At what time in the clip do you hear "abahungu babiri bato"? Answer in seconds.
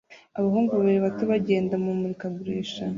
0.37-1.23